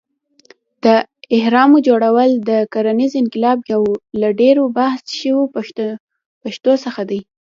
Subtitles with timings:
[0.83, 0.85] د
[1.37, 3.83] اهرامو جوړول د کرنیز انقلاب یو
[4.21, 5.43] له ډېرو بحث شوو
[6.43, 7.19] پېښو څخه دی.